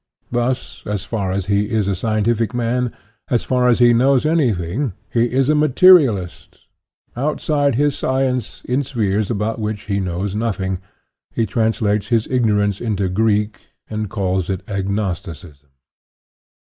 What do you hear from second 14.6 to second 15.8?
agnosticism.